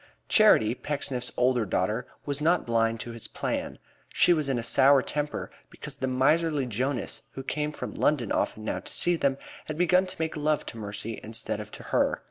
Charity, 0.27 0.73
Pecksniff's 0.73 1.31
older 1.37 1.63
daughter, 1.63 2.07
was 2.25 2.41
not 2.41 2.65
blind 2.65 2.99
to 3.01 3.11
his 3.11 3.27
plan. 3.27 3.77
She 4.09 4.33
was 4.33 4.49
in 4.49 4.57
a 4.57 4.63
sour 4.63 5.03
temper 5.03 5.51
because 5.69 5.97
the 5.97 6.07
miserly 6.07 6.65
Jonas, 6.65 7.21
who 7.33 7.43
came 7.43 7.71
from 7.71 7.93
London 7.93 8.31
often 8.31 8.65
now 8.65 8.79
to 8.79 8.91
see 8.91 9.15
them, 9.15 9.37
had 9.65 9.77
begun 9.77 10.07
to 10.07 10.15
make 10.19 10.35
love 10.35 10.65
to 10.65 10.77
Mercy 10.79 11.19
instead 11.21 11.59
of 11.59 11.69
to 11.73 11.83
her. 11.83 12.19